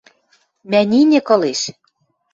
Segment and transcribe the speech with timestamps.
[0.69, 1.61] Мӓниньӹк ылеш.